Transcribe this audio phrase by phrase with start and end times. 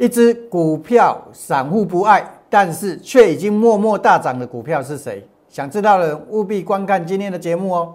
[0.00, 5.22] 一只股票散户不爱，但是却已经默默大涨的股票是谁？
[5.50, 7.94] 想知道的人务必观看今天的节目哦。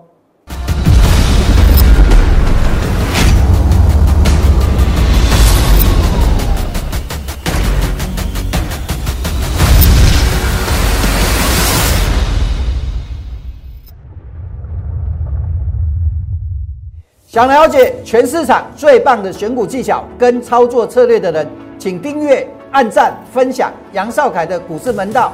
[17.25, 21.47] 想了解全市场最棒的选股技巧跟操作策略的人，
[21.85, 25.31] 请订阅、按赞、分享杨少凯的股市门道。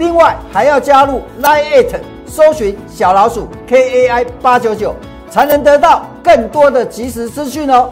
[0.00, 1.94] 另外还要加入 Line It，
[2.26, 4.96] 搜寻小老鼠 KAI 八九九，
[5.30, 7.88] 才能得到更多的即时资讯哦。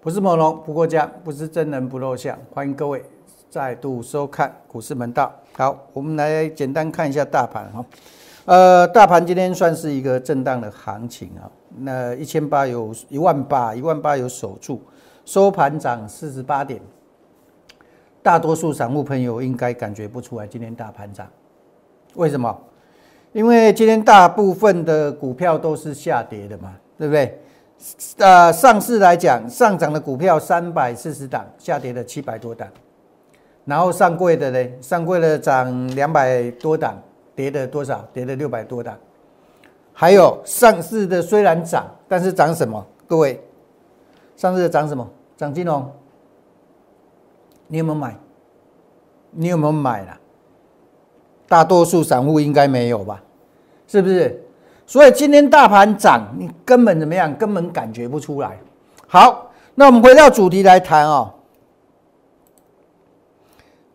[0.00, 2.36] 不是猛龙不过江，不是真人不露相。
[2.52, 3.04] 欢迎各位
[3.48, 5.32] 再度收看股市门道。
[5.52, 7.84] 好，我们来简单看一下大盘哈。
[8.46, 11.46] 呃，大盘今天算是一个震荡的行情啊。
[11.78, 14.82] 那一千八有一万八，一万八有守住，
[15.24, 16.82] 收盘涨四十八点。
[18.24, 21.28] 大多数散户朋友应该感觉不出来今天大盘涨，
[22.14, 22.58] 为什么？
[23.34, 27.38] 因为今天大部分的股票都是下跌的嘛，对不对？
[28.16, 32.66] 呃，上市来讲，上涨的股票三百四十档，下跌了七百多档。
[33.66, 36.98] 然后上柜的呢，上柜的涨两百多档，
[37.34, 38.08] 跌了多少？
[38.10, 38.96] 跌了六百多档。
[39.92, 42.82] 还有上市的虽然涨，但是涨什么？
[43.06, 43.38] 各位，
[44.34, 45.06] 上市的涨什么？
[45.36, 45.92] 涨金融。
[47.66, 48.16] 你有没有买？
[49.30, 50.20] 你有没有买了？
[51.48, 53.22] 大多数散户应该没有吧？
[53.86, 54.42] 是不是？
[54.86, 57.34] 所以今天大盘涨，你根本怎么样？
[57.36, 58.58] 根本感觉不出来。
[59.06, 61.32] 好，那我们回到主题来谈哦。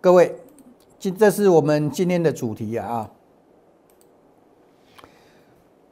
[0.02, 0.36] 各位，
[0.98, 3.10] 今这是我们今天的主题啊。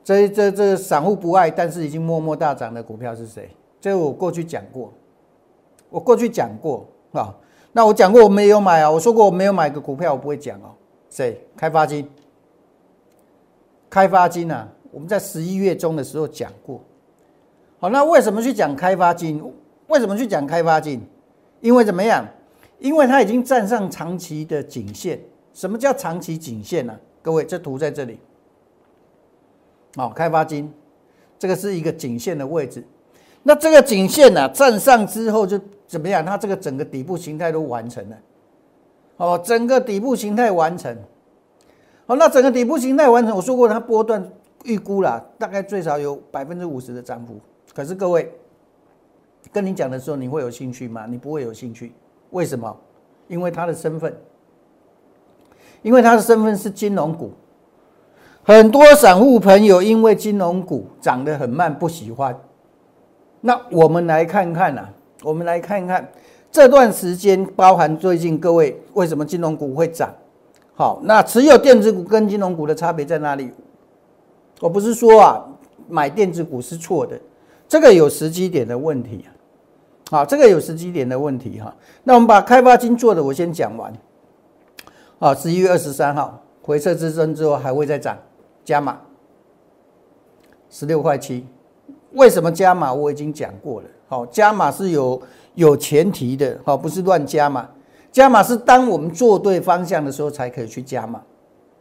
[0.04, 3.50] 这这这散户不爱，但是已经默默大涨的股票是谁？
[3.80, 4.94] 这我过去讲过，
[5.90, 7.36] 我过去讲过啊。
[7.78, 10.74] 那我讲过我没有买啊，我说过我没有买个股票，我不会讲哦。
[11.12, 11.40] 谁？
[11.56, 12.10] 开发金。
[13.88, 16.82] 开发金啊，我们在十一月中的时候讲过。
[17.78, 19.40] 好，那为什么去讲开发金？
[19.90, 21.08] 为什么去讲开发金？
[21.62, 22.26] 因为怎么样？
[22.80, 25.22] 因为它已经站上长期的颈线。
[25.54, 27.00] 什么叫长期颈线呢？
[27.22, 28.20] 各位，这图在这里。
[29.96, 30.74] 好，开发金，
[31.38, 32.84] 这个是一个颈线的位置。
[33.48, 36.24] 那这个颈线呢，站上之后就怎么样？
[36.26, 38.18] 它这个整个底部形态都完成了。
[39.16, 40.94] 哦，整个底部形态完成。
[42.06, 44.30] 好，那整个底部形态完成，我说过它波段
[44.66, 47.40] 预估了，大概最少有百分之五十的涨幅。
[47.74, 48.30] 可是各位，
[49.54, 51.06] 跟你讲的时候，你会有兴趣吗？
[51.08, 51.94] 你不会有兴趣。
[52.32, 52.76] 为什么？
[53.30, 54.14] 因为它的身份，
[55.84, 57.32] 因为它的身份是金融股。
[58.44, 62.38] 很多散户朋友因为金融股涨得很慢，不喜欢。
[63.42, 64.88] 那我们来看看呐，
[65.24, 66.10] 我们来看看
[66.52, 70.14] 这段时间，包含最近各位为什么金融股会涨？
[70.76, 73.52] 好，那持有电子股跟金融股的差别在哪里？
[74.60, 75.46] 我不是说啊，
[75.88, 77.20] 买电子股是错的，
[77.68, 79.30] 这个有时机点的问题啊。
[80.10, 81.76] 好，这个有时机点的问题哈。
[82.04, 83.94] 那我们把开发金做的我先讲完。
[85.20, 88.18] 好，十一月二十三号回撤支撑之后还会再涨。
[88.64, 89.00] 加码
[90.70, 91.48] 十六块七，
[92.14, 92.94] 为什么加码？
[92.94, 93.88] 我已经讲过了。
[94.08, 95.22] 好，加码是有
[95.56, 97.68] 有前提的，好，不是乱加码。
[98.12, 101.22] 加码是当我们做对方向的时候才可以去加码。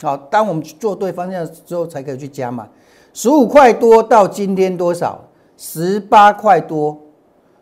[0.03, 2.69] 好，当我们做对方向之后才可以去加码。
[3.15, 5.21] 十五块多到今天多少？
[5.57, 6.99] 十八块多。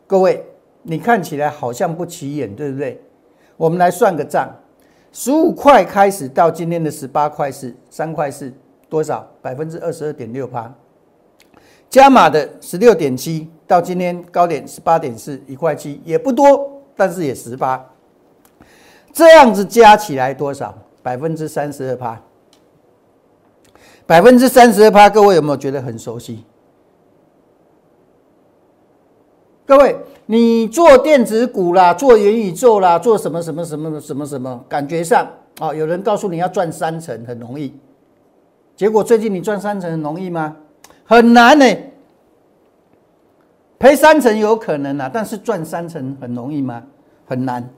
[0.07, 0.45] 各位，
[0.83, 3.01] 你看起来好像不起眼，对不对？
[3.57, 4.53] 我们来算个账，
[5.13, 8.53] 十五块开始到今天的十八块四，三块四。
[8.89, 9.27] 多少？
[9.43, 10.73] 百分之二十二点六八，
[11.95, 17.89] 加码的十六点七，到今天高点十八点四，一块七也不多，但是也十八，
[19.13, 20.77] 这样子加起来多少？
[21.05, 22.21] 百分之三十二趴，
[24.07, 26.45] 百分之三十二趴，各位有没有觉得很熟悉？
[29.65, 35.31] 各位，你做电子股啦，做元宇宙啦，做什么什么什么什么什么，感觉上
[35.61, 37.73] 啊，有人告诉你要赚三成，很容易。
[38.75, 40.57] 结果最近你赚三成很容易吗？
[41.05, 41.67] 很难呢。
[43.79, 46.83] 赔三成有可能啊，但是赚三成很容易吗？
[47.27, 47.69] 很难。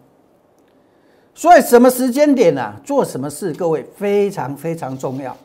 [1.34, 5.36] 所以什么时间点啊，做什么事，各位非常非常重要。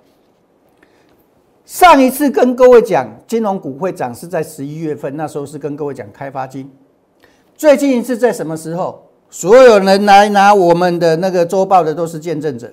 [1.66, 6.72] 上一次跟各位讲金融股会涨是在十一月份，那时候是跟各位讲开发金。
[7.56, 9.04] 最近一次在什么时候？
[9.30, 12.72] 所有人来拿我们的那个周报的都是见证者。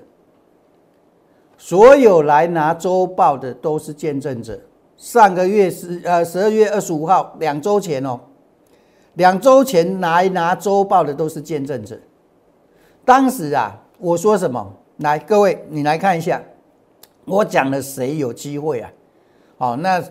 [1.57, 4.59] 所有来拿周报的都是见证者。
[4.99, 8.19] 上个月十呃十二月二十五号，两周前哦，
[9.15, 11.99] 两周前来拿周报的都是见证者。
[13.05, 14.75] 当时啊，我说什么？
[14.97, 16.43] 来，各位你来看一下，
[17.25, 18.91] 我讲了谁有机会啊？
[19.57, 20.03] 好，那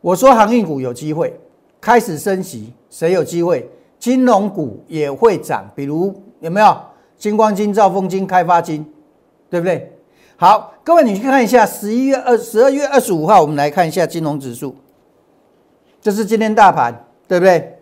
[0.00, 1.38] 我说航运股有机会
[1.80, 3.70] 开始升息，谁有机会？
[4.00, 6.76] 金融股也会涨，比如有没有
[7.16, 8.84] 金光金、兆丰金、开发金，
[9.48, 9.93] 对不对？
[10.36, 14.74] 好，各位你去看一下十一月二十二月二十五号，我们来看一下金融指数，
[16.00, 17.78] 这是今天大盘，对不对？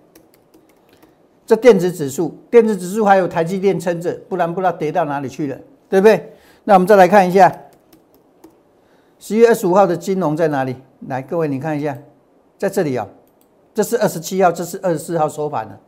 [1.47, 5.59] 这电子指数，电子指数还有台积电撑着，不然不知道跌到哪里去了，
[5.89, 6.33] 对不对？
[6.65, 7.51] 那我们再来看一下
[9.19, 10.77] 十一月二十五号的金融在哪里？
[11.09, 11.97] 来，各位你看一下，
[12.59, 13.09] 在这里啊，
[13.75, 15.79] 这是二十七号，这是二十四号收盘的。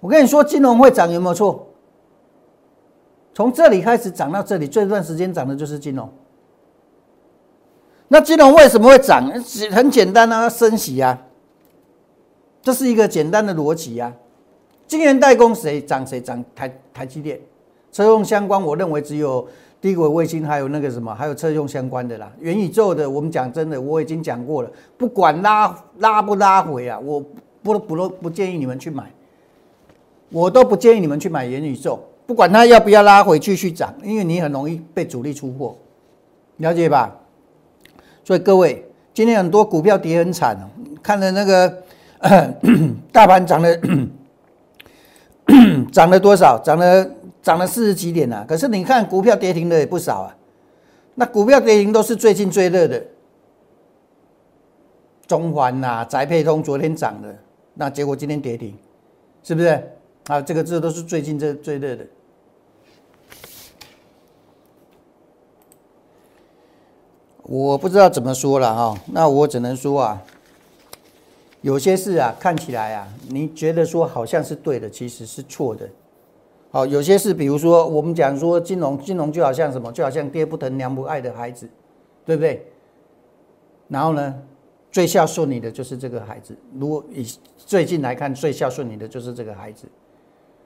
[0.00, 1.68] 我跟你说，金融会涨有没有错？
[3.32, 6.08] 从这里开始涨到这里，这段时间涨的就是金融。
[8.08, 9.30] 那金融为什么会涨？
[9.70, 11.16] 很简单啊，升息啊，
[12.60, 14.12] 这是一个简单的逻辑啊。
[14.88, 17.40] 晶圆代工谁涨谁涨，台台积电。
[17.92, 19.46] 车用相关，我认为只有
[19.80, 22.30] 低轨卫星，还有那个什么，还有车用相关的啦。
[22.40, 27.20] 元宇宙的，我们讲真的，我已经讲过了，不管拉拉不拉回啊，我
[27.62, 29.12] 不不不不建议你们去买。
[30.30, 32.00] 我都不建议你们去买元宇宙，
[32.30, 35.76] 不管它要不要拉回继续涨，因为你很容易被主力出货，
[36.58, 37.12] 了解吧？
[38.22, 40.62] 所以各位，今天很多股票跌很惨哦，
[41.02, 41.82] 看了那个
[43.10, 43.76] 大盘涨了
[45.90, 46.56] 涨了多少？
[46.62, 47.10] 涨了
[47.42, 48.44] 涨了四十几点啊！
[48.46, 50.36] 可是你看股票跌停的也不少啊，
[51.16, 53.02] 那股票跌停都是最近最热的，
[55.26, 57.36] 中环呐、宅配通昨天涨的，
[57.74, 58.72] 那结果今天跌停，
[59.42, 59.82] 是不是？
[60.28, 62.06] 啊，这个字都是最近这最热的。
[67.42, 70.22] 我不知道怎么说了哈，那我只能说啊，
[71.62, 75.88] 有些事啊，看起来啊，你觉得说好像是对的，其实是错的。
[76.70, 81.68] 好，有些事，比如说我们讲说金融，金融就好像什么，就好像爹不疼娘不爱的孩子，
[82.24, 82.66] 对不对？
[83.88, 84.34] 然后呢？
[84.92, 86.52] 最孝顺你的就是这个孩子。
[86.76, 87.24] 如果以
[87.56, 89.86] 最近来看，最孝顺你的就是这个孩子。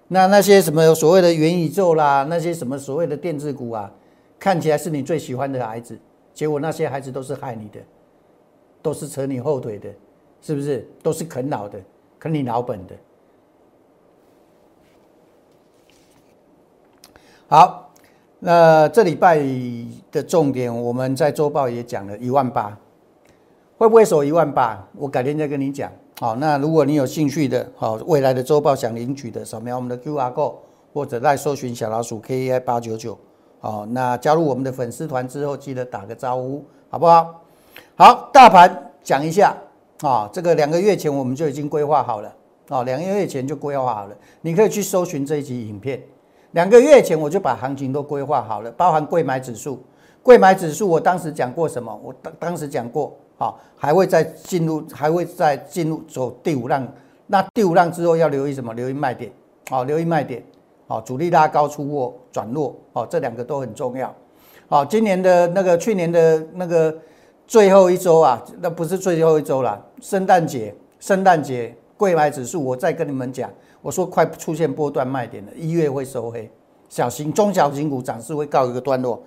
[0.08, 3.92] 那那些什么所谓的元宇宙啦，那些什么所谓的电子股啊，
[4.38, 5.98] 看起来是你最喜欢的孩子，
[6.34, 7.78] 结果那些孩子都是害你的，
[8.82, 9.88] 都是扯你后腿的，
[10.42, 10.86] 是不是？
[11.02, 11.80] 都是啃老的，
[12.18, 12.94] 啃你老本的。
[17.46, 17.92] 好，
[18.40, 19.38] 那这礼拜
[20.10, 22.76] 的重点，我们在周报也讲了一万八。
[23.76, 24.86] 会不会守一万八？
[24.96, 25.92] 我改天再跟你讲。
[26.18, 30.54] 好，那如果你有兴趣的，好，未来的周报想领取的，扫描我们的 Q R code，
[30.92, 33.18] 或者来搜寻小老鼠 K A I 八九九。
[33.64, 37.40] 哦，那加入我们的粉丝团之后，记得打个招呼，好不好？
[37.96, 39.56] 好，大盘讲一下
[40.02, 42.30] 啊，这个两个月前我们就已经规划好了
[42.68, 45.98] 啊，两个月前就规划好了，你可以去搜寻这一集影片。
[46.50, 49.82] 两个月前我就把行情都规划好了，包含贵买指数，
[50.22, 51.98] 贵买指数我当时讲过什么？
[52.04, 53.16] 我当当时讲过。
[53.38, 56.86] 好，还会再进入，还会再进入走第五浪。
[57.26, 58.72] 那第五浪之后要留意什么？
[58.74, 59.32] 留意卖点。
[59.70, 60.44] 好，留意卖点。
[60.86, 62.74] 好，主力拉高出货转弱。
[62.92, 64.14] 好，这两个都很重要。
[64.68, 66.94] 好，今年的那个去年的那个
[67.46, 69.82] 最后一周啊，那不是最后一周了。
[70.00, 73.50] 圣诞节，圣诞节，贵买指数，我再跟你们讲，
[73.80, 76.50] 我说快出现波段卖点了，一月会收黑，
[76.88, 79.22] 小型中小型股涨势会告一个段落。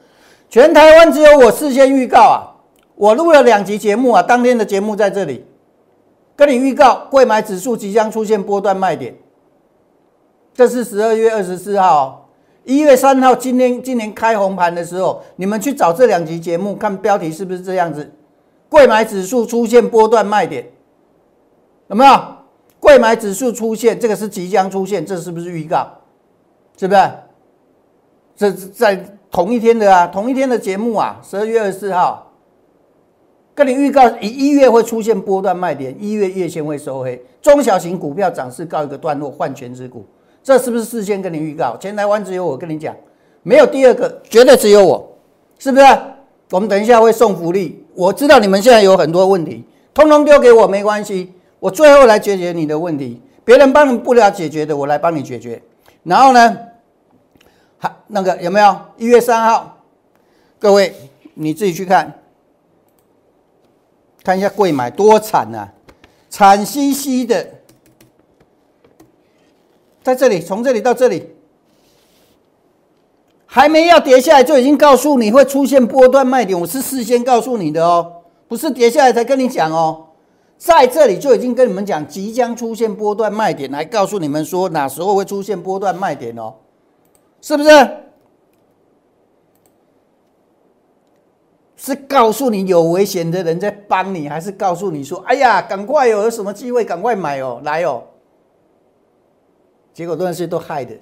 [0.49, 2.53] 全台湾只有我事先预告啊。
[2.95, 5.45] 我录了两集节目啊，当天的节目在这里，
[6.35, 9.15] 跟你预告，贵买指数即将出现波段卖点。
[10.57, 12.31] 这是十二月二十四号，
[12.63, 18.11] 一月三号，今天今年开红盘的时候，你们去找这两集节目看标题是不是这样子？
[18.67, 20.67] 贵买指数出现波段卖点，
[21.89, 22.19] 有没有？
[22.79, 25.87] 贵买指数出现，这个是即将出现，这是不是预告？
[26.75, 27.11] 是不是？
[28.35, 32.31] 这在同一天的啊，同一天的节目啊，十二月二十四号。
[33.53, 40.03] 跟你预告，一一月会出现波段卖点，一月月线会收黑，中小型股票涨势告一个段落，换全值股，
[40.47, 41.75] 这是不是事先跟你预告？
[41.75, 42.95] 前台湾只有我跟你讲，
[43.43, 45.17] 没有第二个，绝对只有我，
[45.59, 45.85] 是不是？
[46.51, 55.61] 我们等一下会送福利，我知道你们现在有很多问题，通通丢给我没关系，我最后来解决你的问题，别人帮你不了解决的，我来帮你解决。
[56.03, 56.57] 然后呢，
[57.77, 58.73] 还那个有没有？
[58.95, 59.79] 一月三号，
[60.57, 60.95] 各位
[61.33, 62.13] 你自己去看。
[64.23, 65.67] 看一下贵买多惨呐，
[66.29, 67.45] 惨兮兮的，
[70.07, 71.35] 在这里，从这里到这里，
[73.45, 80.05] 还没要跌下来就已经告诉你会出现波段卖点，我是事先告诉你的哦，不是跌下来才跟你讲哦。
[80.57, 86.53] 在这里就已经跟你们讲即将出现波段卖点，来告诉你们说哪时候会出现波段卖点哦，
[87.41, 87.69] 是不是？
[91.75, 98.01] 是告诉你有危险的人在帮你，还是告诉你说，哎呀，赶快哦，有什么机会赶快买哦，来哦？
[99.97, 100.95] 结果乱世都害的。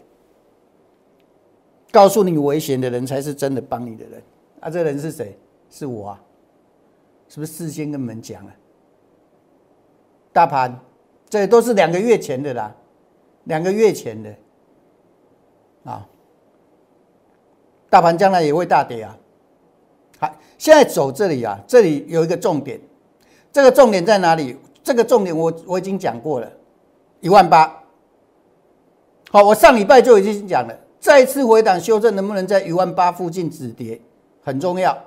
[1.92, 4.24] 告诉你危险的人才是真的帮你的人
[4.62, 4.70] 啊！
[4.70, 5.38] 这个人是谁？
[5.70, 6.24] 是我啊！
[7.28, 8.54] 是不是事先跟你们讲了？
[10.32, 10.80] 大盘，
[11.30, 12.74] 这都是两个月前的啦，
[13.44, 14.34] 两个月前的
[15.84, 16.08] 啊。
[17.90, 19.18] 大盘将来也会大跌啊！
[20.20, 22.80] 好，现在走这里啊，这里有一个重点，
[23.52, 24.58] 这个重点在哪里？
[24.82, 26.50] 这个重点我我已经讲过了，
[27.20, 27.82] 一万八。
[29.32, 30.74] 好，我上礼拜就已经讲了。
[31.00, 34.00] 再次回档修正，能不能在一万八附近止跌，
[34.44, 34.98] 很重要。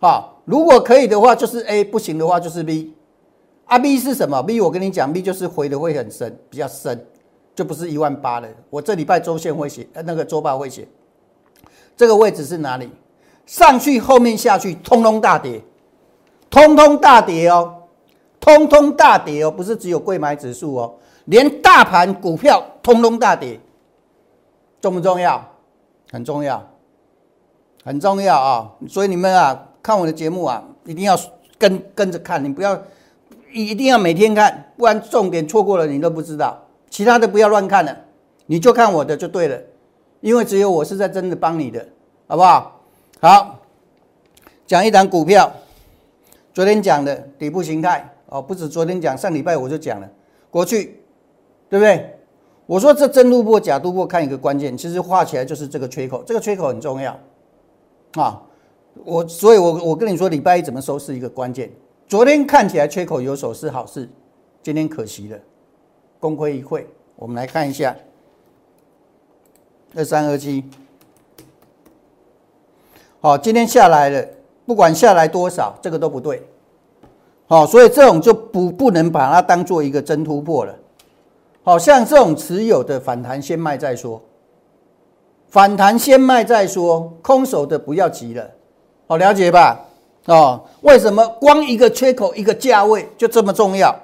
[0.00, 2.94] 好，如果可以的话，就是 A；不行的话，就是 B。
[3.66, 7.06] 啊，B 是什么？B 我跟你讲，B 就是回的会很深，比较深，
[7.54, 8.48] 就不是一万八了。
[8.70, 10.86] 我这礼拜周线会写，呃，那个周报会写。
[11.96, 12.90] 这个位置是哪里？
[13.46, 15.62] 上去后面下去，通通大跌，
[16.50, 17.74] 通通大跌哦，
[18.40, 23.60] 通通大跌哦，不是只有贵买指数哦，连大盘股票通通大跌。
[24.80, 25.50] 重不重要？
[26.12, 26.62] 很重要，
[27.82, 28.70] 很重要啊！
[28.86, 31.18] 所以你们啊，看我的节目啊，一定要
[31.58, 32.80] 跟跟着看，你不要
[33.50, 36.62] 一定要每天看，不然重点错过了你都不知道。
[36.90, 37.96] 其他的不要乱看了，
[38.46, 39.58] 你就看我的就对了，
[40.20, 41.84] 因为只有我是在真的帮你的，
[42.28, 42.80] 好不好？
[43.20, 43.58] 好，
[44.66, 45.50] 讲一档股票，
[46.52, 50.08] 昨天讲的底部形态哦，不止昨天讲，上礼拜我就讲了，
[50.50, 51.02] 过去，
[51.68, 52.18] 对不对？
[52.66, 57.14] 我说这真突破假突破，看一个关键，其实画起来就是这个缺口，这个缺口很重要
[58.14, 58.42] 啊。
[59.04, 61.70] 我所以，我我跟你说，礼拜一怎么收是一个关键。
[62.06, 64.08] 昨天看起来缺口有手是好事，
[64.62, 65.38] 今天可惜了，
[66.20, 66.84] 功亏一篑。
[67.16, 67.94] 我们来看一下
[69.94, 70.64] 二三二七，
[73.20, 74.26] 好，今天下来了，
[74.64, 76.42] 不管下来多少，这个都不对。
[77.46, 80.74] 好，所以这种就不不能把它当做一个真突破了。
[81.64, 84.22] 好像这种持有的反弹先卖再说，
[85.48, 88.50] 反弹先卖再说，空手的不要急了，
[89.06, 89.80] 好了解吧？
[90.26, 93.98] 哦，为什么光一个缺口一个价位就这么重要？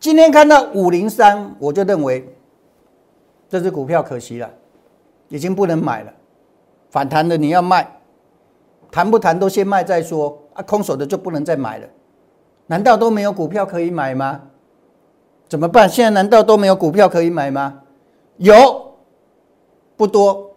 [0.00, 2.26] 今天看到五零三，我就认为
[3.50, 4.50] 这只股票可惜了，
[5.28, 6.12] 已经不能买了。
[6.90, 8.00] 反弹的你要卖，
[8.90, 11.86] 谈不谈都先卖再说啊，空手的就不能再买了，
[12.66, 14.40] 难道都没有股票可以买吗？
[15.48, 15.88] 怎么办？
[15.88, 17.82] 现在难道都没有股票可以买吗？
[18.38, 18.96] 有，
[19.96, 20.56] 不多。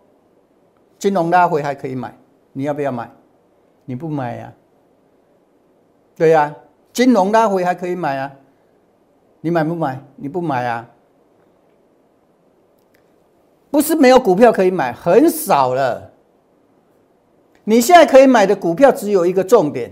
[0.98, 2.18] 金融拉回还可以买，
[2.52, 3.10] 你要不要买？
[3.86, 4.54] 你不买呀？
[6.16, 6.54] 对呀，
[6.92, 8.32] 金融拉回还可以买啊，
[9.42, 10.02] 你买不买？
[10.16, 10.90] 你不买啊？
[13.72, 16.12] 不是没有股票可以买，很少了。
[17.64, 19.92] 你现在可以买的股票只有一个重点，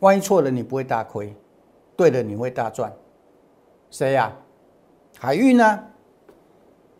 [0.00, 1.34] 万一错了，你不会大亏。
[1.98, 2.92] 对的，你会大赚。
[3.90, 4.32] 谁呀？
[5.18, 5.80] 海运呢？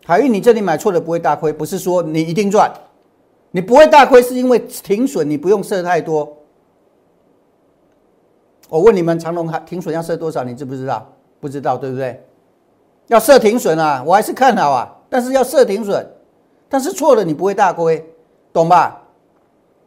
[0.05, 2.69] 海运，你这里买错了不会大亏，不是说你一定赚，
[3.51, 6.37] 你不会大亏是因为停损，你不用设太多。
[8.67, 10.43] 我问你们，长隆还停损要设多少？
[10.43, 11.07] 你知不知道？
[11.39, 12.21] 不知道，对不对？
[13.07, 16.05] 要设停损啊，我还是看好啊，但是要设停损，
[16.67, 18.05] 但是错了你不会大亏，
[18.51, 19.01] 懂吧？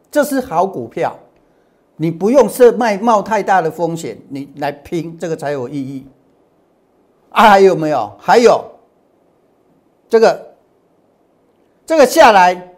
[0.09, 1.15] 这是好股票。
[1.95, 6.05] 你不用设卖冒太大的风险，你来拼这个才有意义。
[7.29, 8.11] 啊，还有没有？
[8.19, 8.63] 还有
[10.07, 10.53] 这个，
[11.85, 12.75] 这个下来，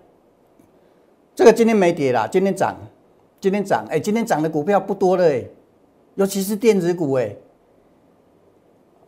[1.33, 2.75] 这个今天没跌啦，今天涨，
[3.41, 5.43] 今天涨，哎，今天涨的股票不多了，哎，
[6.15, 7.35] 尤其是电子股，哎，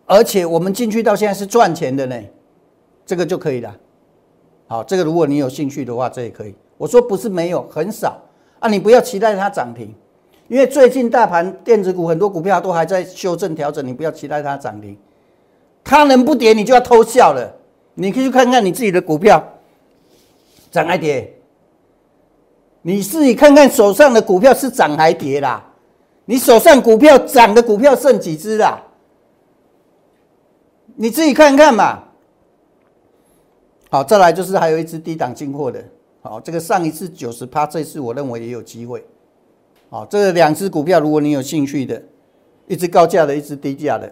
[0.06, 2.22] 而且我们进去到现在是赚钱的呢，
[3.06, 3.74] 这个就可以了。
[4.68, 6.54] 好，这个如果你有兴趣的话，这也可以。
[6.78, 8.22] 我说不是没有，很少。
[8.60, 9.94] 啊，你不要期待它涨停，
[10.48, 14.98] 因为最近大盘电子股很多股票都还在修正调整，你不要期待它涨停。
[15.84, 17.54] 它能不跌，你就要偷笑了。
[17.94, 19.44] 你可以去看看你自己的股票
[20.72, 21.34] 涨还跌，
[22.82, 25.64] 你自己看看手上的股票是涨还跌啦。
[26.26, 28.84] 你手上股票涨的股票剩几只啦？
[30.96, 32.04] 你自己看看嘛。
[33.90, 35.82] 好，再来就是还有一只低档进货的。
[36.28, 39.06] 好，这个上一次九十趴，这次我认为也有机会。
[39.90, 42.04] 好，这两只股票，如果你有兴趣的，
[42.68, 44.12] 一只高价的，一只低价的。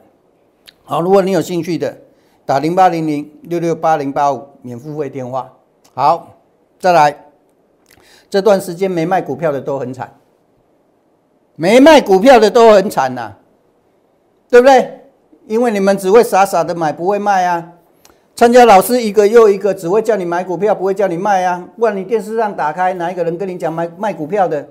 [0.86, 1.98] 好，如果你有兴趣的，
[2.46, 5.52] 打零八零零六六八零八五免付费电话。
[5.94, 6.38] 好，
[6.80, 7.26] 再来，
[8.30, 10.18] 这段时间没卖股票的都很惨。
[11.58, 13.34] 没卖股票的都很惨呐，
[14.50, 15.02] 对不对？
[15.48, 17.74] 因为你们只会傻傻的买，不会卖啊。
[18.36, 21.66] 参加老师一个又一个，只会叫你买股票，不会叫你卖啊。
[21.78, 24.68] 不然你电视上打开，哪一个人跟你讲卖卖股票的？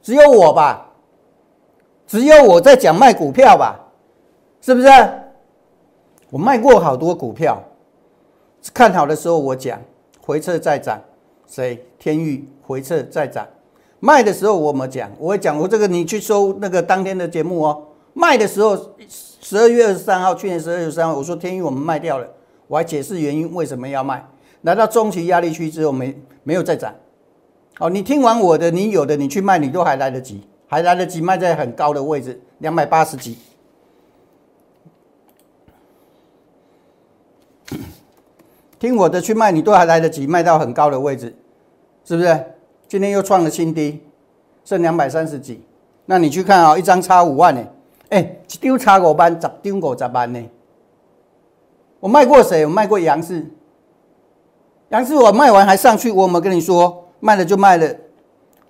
[0.00, 0.90] 只有我吧？
[2.06, 3.78] 只有我在讲卖股票吧？
[4.62, 4.88] 是不是？
[6.30, 7.62] 我卖过好多股票，
[8.72, 9.78] 看好的时候我讲，
[10.24, 10.98] 回撤再涨。
[11.46, 11.84] 谁？
[11.98, 13.46] 天域回撤再涨。
[14.00, 17.88] 卖的时候我们讲，我会讲，我这个你去收那个当天的节目哦。
[18.14, 18.74] 卖的时候，
[19.06, 22.26] 十二月二十三号，去年十二月三号，我说天域我们卖掉了。
[22.72, 24.26] 我还解释原因为什么要卖，
[24.62, 26.94] 来到中期压力区之后没没有再涨，
[27.78, 33.36] 哦，你听完我的，你有的你去卖，你都还来得及，还来得及卖在很高的位置，两百八十几，
[38.78, 41.36] 听我的去卖，你都还来得及卖到很高的位置，
[42.06, 42.44] 是不是？
[42.88, 44.00] 今天又创了新低，
[44.64, 45.62] 剩两百三十几，
[46.06, 47.62] 那你去看啊，一张差五万呢，
[48.08, 50.42] 哎，一张差五万，十张五十万呢。
[52.02, 52.66] 我卖过谁？
[52.66, 53.46] 我卖过杨氏，
[54.88, 57.86] 杨氏我卖完还上去，我有没有跟你说卖了就卖了？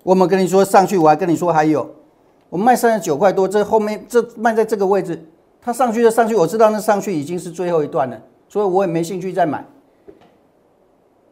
[0.02, 0.98] 我有没跟你说上去？
[0.98, 1.94] 我还跟你说还有，
[2.50, 5.24] 我卖三十九块多，这后面这卖在这个位置，
[5.62, 8.20] 它上去就上去，我知道那上去已经是最后一段了，
[8.50, 9.64] 所以我也没兴趣再买。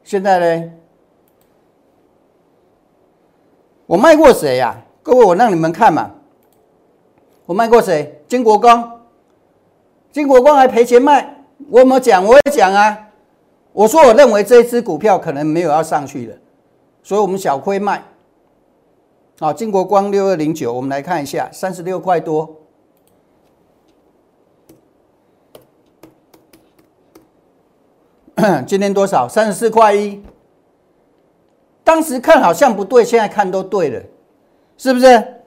[0.03, 0.73] 现在呢？
[3.85, 4.83] 我卖过谁呀？
[5.03, 6.13] 各位，我让你们看嘛，
[7.45, 8.23] 我卖过谁？
[8.27, 9.03] 金国光，
[10.11, 11.37] 金国光还赔钱卖。
[11.69, 13.09] 我没讲，我也讲啊。
[13.73, 16.37] 我说我认为这一支股票可能没有要上去了，
[17.05, 18.03] 所以我们小亏卖。
[19.39, 22.57] 好，金国光六二零九，我们来看一下，三十六块多。
[28.67, 29.29] 今天多少？
[29.29, 30.21] 三十四块一。
[31.85, 34.03] 当时看好像不对，现在看都对了，
[34.77, 35.43] 是不是？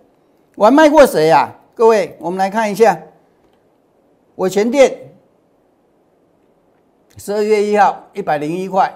[0.56, 1.54] 我还卖过谁呀？
[1.76, 2.98] 各位，我们来看一下，
[4.36, 5.13] 我前店。
[7.18, 8.92] 十二月一号一百零一块，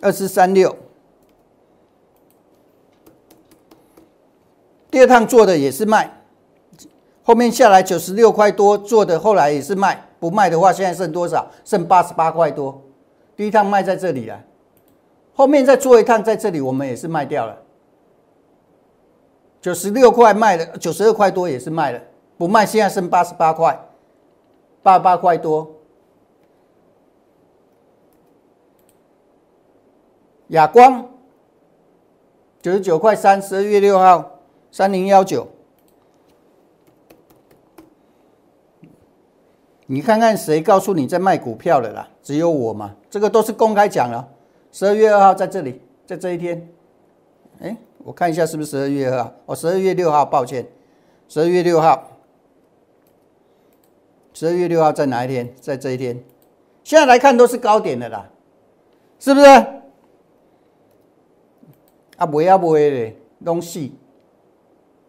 [0.00, 0.76] 二四三六。
[4.90, 6.22] 第二趟做的也是卖，
[7.22, 10.08] 后面下来九十六块多做的，后来也是卖。
[10.20, 11.50] 不卖的话，现在剩多少？
[11.64, 12.80] 剩八十八块多。
[13.34, 14.40] 第一趟卖在这里了，
[15.34, 17.58] 后面再做一趟在这里，我们也是卖掉了。
[19.60, 22.00] 九十六块卖了，九十二块多也是卖了。
[22.36, 23.80] 不卖，现在剩八十八块，
[24.82, 25.71] 八十八块多。
[30.52, 31.08] 亚光
[32.60, 34.38] 九十九块三，十二月六号
[34.70, 35.48] 三零幺九，
[39.86, 42.06] 你看看谁告诉你在卖股票的啦？
[42.22, 44.28] 只有我嘛，这个都是公开讲了。
[44.70, 46.68] 十二月二号在这里，在这一天，
[47.60, 49.32] 哎，我看一下是不是十二月二号？
[49.46, 50.66] 哦，十二月六号，抱歉，
[51.28, 52.10] 十二月六号，
[54.34, 55.50] 十二月六号在哪一天？
[55.58, 56.22] 在这一天，
[56.84, 58.28] 现在来看都是高点的啦，
[59.18, 59.66] 是不是？
[62.22, 63.12] 啊，不要不会的
[63.44, 63.96] 东西，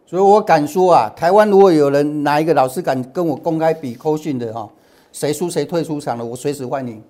[0.04, 4.68] 所以我敢说啊，台湾如果有人哪一个老师敢跟我公开比扣讯的哈，
[5.12, 7.00] 谁输谁退出场了，我随时欢迎，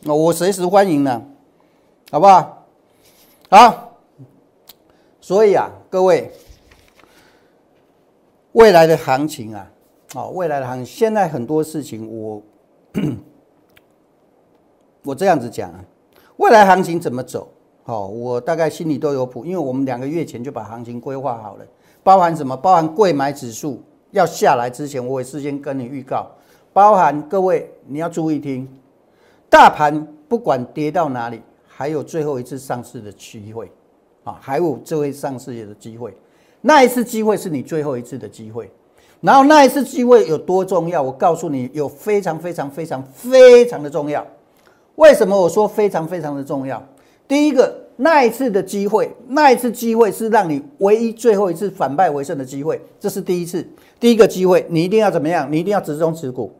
[0.00, 1.22] 那，我随时欢迎呢，
[2.10, 2.66] 好不好？
[3.48, 3.96] 好，
[5.18, 6.30] 所以啊，各位，
[8.52, 9.70] 未来的行情啊，
[10.14, 12.42] 哦，未来的行，现在很多事情我
[15.04, 15.82] 我这样子讲啊，
[16.36, 17.48] 未来行情怎么走？
[17.88, 21.64] 好，我大概心里都有谱，因为我们两个月前就把行情规划好了，
[22.02, 22.54] 包含什么？
[22.54, 26.26] 包含贵买指数要下来之前，我也事先跟你预告，
[26.74, 28.68] 包含各位你要注意听，
[29.48, 33.72] 大盘不管跌到哪里，还有最后一次上市的机会，
[34.22, 36.14] 啊，还有这位上市的机会，
[36.60, 38.70] 那一次机会是你最后一次的机会，
[39.22, 41.02] 然后那一次机会有多重要？
[41.02, 44.22] 我告诉你，有非常非常非常非常的重要。
[44.96, 46.86] 为什么我说非常非常的重要？
[47.26, 47.67] 第一个，
[48.00, 53.66] 那一次的机会，那一次机会是让你唯一最后一次反败为胜的机会，这是第一次，
[53.98, 55.50] 第一个机会，你一定要怎么样？
[55.50, 56.52] 你一定要集中持股，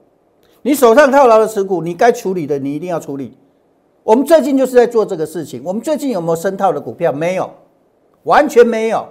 [0.63, 3.39] 你手上套牢的持股，你该处理的，你一定要处理。
[4.03, 5.63] 我们最近就是在做这个事情。
[5.65, 7.13] 我们最近有没有深套的股票？
[7.13, 7.49] 没有，
[8.25, 9.07] 完全没有。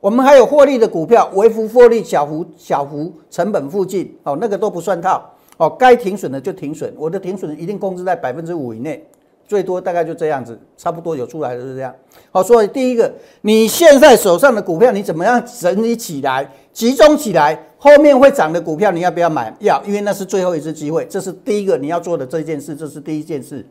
[0.00, 9.02] 我们还有获利的股票，微幅获利，小幅小幅成本附近，哦，那个都不算套，哦，该停损的就停损，我的停损一定控制在百分之五以内。
[9.46, 11.94] 最多大概就这样子，差不多有出来的是这样。
[12.30, 19.54] 好，所以第一个，你现在手上的股票你怎么样整理起来、集中起来，后面会涨的股票你要不要买？
[19.60, 21.06] 要，因为那是最后一次机会。
[21.10, 23.66] 这是第一个你要做的这件事，这是第一件事。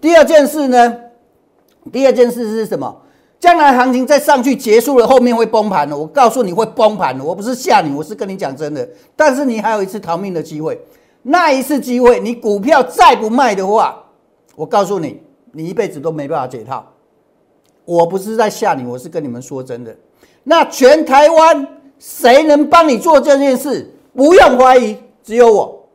[0.00, 0.96] 第二件事呢？
[1.92, 2.96] 第二件事是什么？
[3.38, 5.96] 将来行情再上去结束了，后面会崩盘的。
[5.96, 8.88] 我告诉你会崩盘的，我不是吓你，我是跟你讲真的。
[9.16, 10.80] 但是你还有一次逃命的机会，
[11.22, 14.01] 那一次机会，你股票再不卖的话，
[14.54, 16.86] 我告诉你，你一辈子都没办法解套。
[17.84, 19.94] 我不是在吓你，我是跟你们说真的。
[20.44, 21.66] 那全台湾
[21.98, 23.92] 谁能帮你做这件事？
[24.14, 25.88] 不用怀疑，只有我，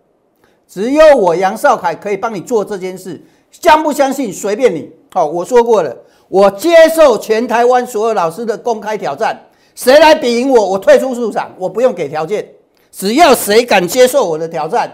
[0.67, 3.21] 只有我杨少凯可以帮你做这件事。
[3.51, 4.91] 相不相信随便你。
[5.13, 5.95] 好，我说过了，
[6.27, 9.39] 我接受全台湾所有老师的公开挑战，
[9.73, 12.47] 谁来比赢我，我退出市场，我不用给条件，
[12.91, 14.91] 只要谁敢接受我的挑战，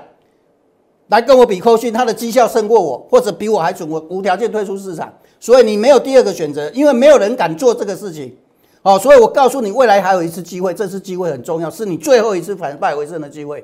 [1.07, 5.13] 来跟我比扣讯，他的绩效胜过我，或者比我还准，我无条件退出市场。
[5.39, 8.35] 所以你没有第二个选择，因为没有人敢做这个事情。
[8.81, 13.63] 哦，所以我告诉你，未来还有一次机会，这次机会很重要，是你最后一次反败为胜的机会。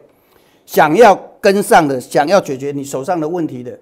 [0.66, 3.78] 想要跟上的，想要解决你手上的问题的。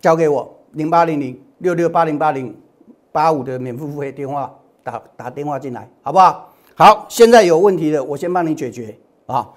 [0.00, 2.54] 交给我零八零零六六八零八零
[3.10, 6.52] 八五的免付付费电话打打电话进来，好不好？
[6.74, 8.96] 好，现在有问题的我先帮你解决
[9.26, 9.48] 啊。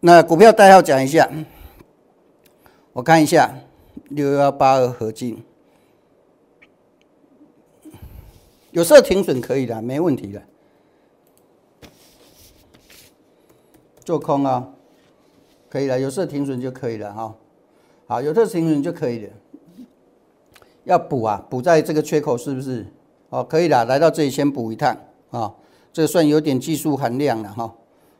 [0.00, 1.28] 那股票代号讲一下，
[2.92, 3.52] 我看一下
[4.10, 5.42] 六幺八二合金，
[8.70, 10.40] 有设停损可以的，没问题的。
[14.04, 14.68] 做空啊，
[15.68, 17.34] 可以了，有设停损就可以了哈。
[18.06, 19.32] 好，有这个停损就可以了。
[20.84, 22.86] 要补啊，补在这个缺口是不是？
[23.30, 24.96] 哦，可以的，来到这里先补一趟
[25.30, 25.52] 啊，
[25.92, 27.74] 这算有点技术含量了哈。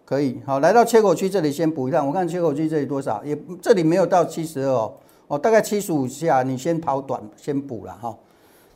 [0.08, 2.06] 可以，好，来到缺口区这里先补一趟。
[2.06, 3.22] 我看缺口区这里多少？
[3.22, 4.94] 也这里没有到七十二哦，
[5.26, 8.16] 哦，大概七十五下，你先跑短，先补了哈。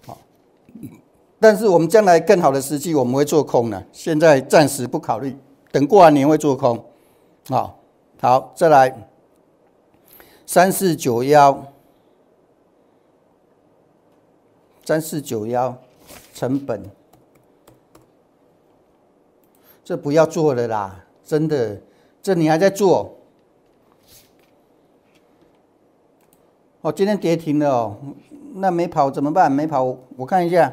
[0.07, 0.19] 好，
[1.41, 5.35] 但是我们将来更好的时机，我们会做空的，现在暂时不考虑，
[5.71, 6.85] 等过完年会做空。
[7.49, 7.79] 好，
[8.21, 9.09] 好，再来。
[10.45, 11.65] 三四九幺，
[14.85, 15.75] 三四九幺，
[16.35, 16.83] 成本，
[19.83, 21.07] 这不要做了啦！
[21.33, 21.81] 真的，
[22.23, 23.17] 这你还在做？
[26.83, 27.97] 哦，今天跌停了哦，
[28.57, 29.51] 那没跑怎么办？
[29.51, 30.71] 没跑，我看一下。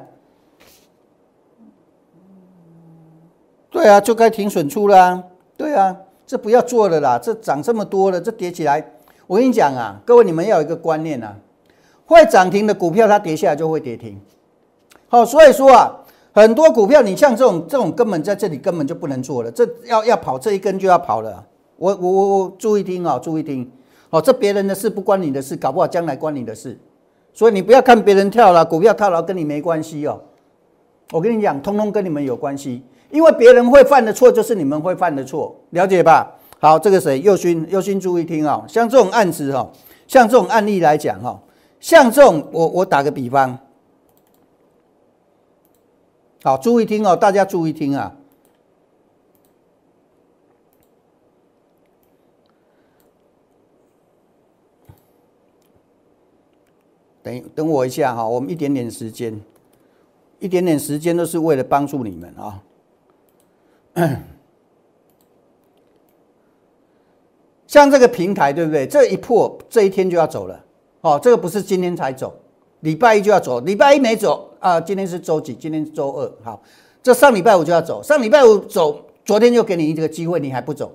[3.69, 5.23] 对啊，就该停损出啦。
[5.55, 5.95] 对啊，
[6.27, 7.17] 这不要做了啦！
[7.17, 8.85] 这涨这么多了，这跌起来。
[9.27, 11.37] 我跟你讲啊，各位你们要有一个观念啊，
[12.05, 14.19] 会涨停的股票它跌下来就会跌停。
[15.07, 16.03] 好，所以说啊，
[16.41, 21.45] 很多股票你像这种这种根本在这里根本就不能做了，这要要跑这一根就要跑了。
[21.77, 23.69] 我我我我注意听啊，注意听。
[24.09, 26.77] 哦，这别人的事不关你的事，搞不好将来关你的事。
[27.31, 30.19] 所以你不要看别人跳了股票套牢跟你没关系哦。
[31.11, 36.35] 我跟你讲，通通跟你们有关系，因为别人会犯的错就是你们会犯的错，了解吧？
[36.59, 37.21] 好，这个谁？
[37.21, 38.63] 右勋，右勋，注意听啊！
[38.67, 39.69] 像这种案子哈，
[40.07, 41.39] 像这种案例来讲哈，
[41.79, 43.57] 像这种，我我打个比方，
[46.41, 48.15] 好，注意听哦，大家注意听啊！
[57.21, 59.37] 等等我一下哈，我们一点点时间，
[60.39, 62.63] 一点点时间都是为了帮助你们啊。
[67.67, 68.87] 像这个平台，对不对？
[68.87, 70.65] 这一破，这一天就要走了。
[71.01, 72.33] 哦，这个不是今天才走，
[72.79, 73.59] 礼拜一就要走。
[73.59, 75.53] 礼拜一没走啊，今天是周几？
[75.55, 76.31] 今天是周二。
[76.43, 76.61] 好，
[77.01, 80.91] 这上礼拜五就要走，上礼拜五走，昨天就给你这个机会，你还不走。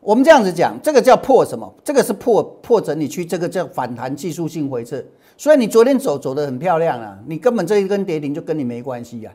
[0.00, 1.72] 我们这样子讲，这个叫破什么？
[1.84, 5.02] 这个是破破整理区，这个叫反弹技术性回撤。
[5.36, 9.32] 所以你昨天走走的很漂亮啊，你根本这一根跌停就跟你没关系呀。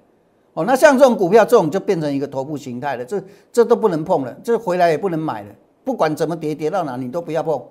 [0.54, 5.50] 哦，那像这种股票，这种就变成一个头部形态了，这这都不能碰了，这回来也不能买了。
[5.84, 7.62] 不管怎么跌，跌到哪你都不要碰，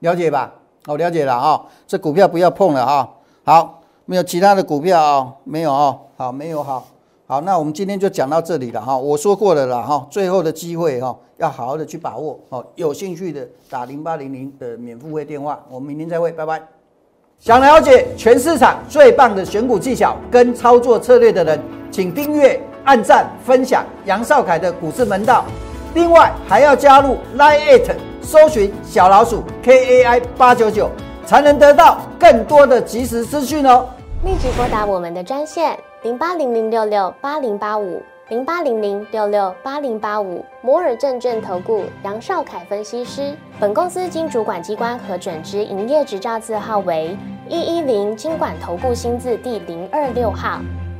[0.00, 0.54] 了解吧？
[0.84, 3.08] 好，了解了啊，这股票不要碰了啊。
[3.44, 5.96] 好，没有其他的股票啊，没有啊。
[6.16, 6.86] 好，没有好，
[7.26, 8.96] 好，那我们今天就讲到这里了哈。
[8.96, 12.64] 我说过了啦哈，最后的机会哈，要好好的去把握哦。
[12.76, 16.62] 有兴趣的打零八零零的免付费电话，我们明天再会，拜拜。
[17.38, 21.60] 想了解全市场最棒的选股技巧跟操作策略的人，
[21.90, 25.44] 请订阅、按赞、分享杨少凯的股市门道。
[25.94, 30.88] 另外还要加入 Line，搜寻小老鼠 K A I 八九九，
[31.32, 33.88] 才能得到更多的及时资讯哦。
[34.22, 43.34] 立即拨打我们的专线零八零零六六八零八五零八零零六六八零八五摩尔证券投顾杨少凯分析师。
[43.58, 47.16] 本公司经主管机关核准之营业执照字号为
[47.48, 50.60] 一一零经管投顾新字第零二六号。